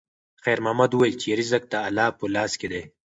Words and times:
خیر 0.43 0.59
محمد 0.65 0.91
وویل 0.93 1.15
چې 1.21 1.35
رزق 1.39 1.63
د 1.69 1.73
الله 1.87 2.07
په 2.19 2.25
لاس 2.35 2.51
کې 2.59 2.67
دی. 2.71 2.83